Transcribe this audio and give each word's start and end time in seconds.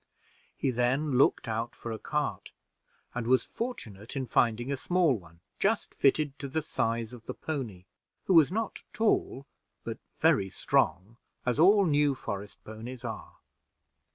He 0.57 0.71
then 0.71 1.11
looked 1.19 1.47
out 1.47 1.75
for 1.75 1.91
a 1.91 1.99
cart, 1.99 2.53
and 3.13 3.27
was 3.27 3.43
fortunate 3.45 4.15
in 4.15 4.25
finding 4.25 4.71
a 4.71 4.75
small 4.75 5.13
one, 5.15 5.41
just 5.59 5.93
fitted 5.93 6.39
to 6.39 6.47
the 6.47 6.63
size 6.63 7.13
of 7.13 7.27
the 7.27 7.35
pony, 7.35 7.85
who 8.25 8.33
was 8.33 8.51
not 8.51 8.81
tall 8.93 9.45
but 9.83 9.99
very 10.19 10.49
strong, 10.49 11.17
as 11.45 11.59
all 11.59 11.85
the 11.85 11.91
New 11.91 12.15
Forest 12.15 12.63
ponies 12.63 13.03
are. 13.05 13.35